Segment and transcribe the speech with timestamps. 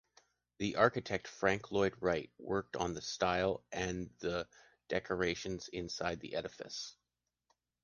[0.57, 4.47] The architect Franck Lloyd Wright worked on the style and the
[4.89, 6.95] decorations inside the edifice.